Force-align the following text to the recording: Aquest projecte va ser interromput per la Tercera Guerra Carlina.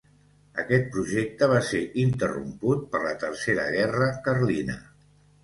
Aquest 0.61 0.87
projecte 0.95 1.49
va 1.51 1.59
ser 1.67 1.81
interromput 2.05 2.89
per 2.95 3.03
la 3.05 3.13
Tercera 3.27 3.69
Guerra 3.79 4.09
Carlina. 4.31 4.81